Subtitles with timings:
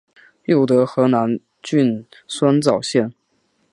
[0.45, 3.13] 又得河南郡酸枣县。